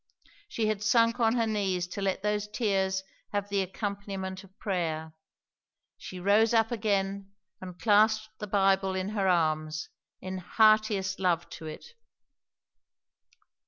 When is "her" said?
1.35-1.45, 9.09-9.27